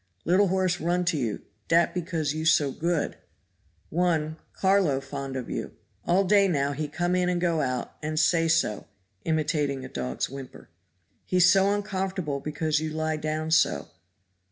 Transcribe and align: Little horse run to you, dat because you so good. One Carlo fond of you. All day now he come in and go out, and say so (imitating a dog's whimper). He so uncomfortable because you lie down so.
Little 0.25 0.47
horse 0.47 0.79
run 0.81 1.05
to 1.05 1.17
you, 1.19 1.43
dat 1.67 1.93
because 1.93 2.33
you 2.33 2.43
so 2.43 2.71
good. 2.71 3.17
One 3.91 4.37
Carlo 4.51 4.99
fond 4.99 5.35
of 5.35 5.47
you. 5.47 5.73
All 6.07 6.23
day 6.23 6.47
now 6.47 6.71
he 6.71 6.87
come 6.87 7.15
in 7.15 7.29
and 7.29 7.39
go 7.39 7.61
out, 7.61 7.93
and 8.01 8.19
say 8.19 8.47
so 8.47 8.87
(imitating 9.25 9.85
a 9.85 9.89
dog's 9.89 10.27
whimper). 10.27 10.69
He 11.23 11.39
so 11.39 11.71
uncomfortable 11.75 12.39
because 12.39 12.79
you 12.79 12.89
lie 12.89 13.17
down 13.17 13.51
so. 13.51 13.89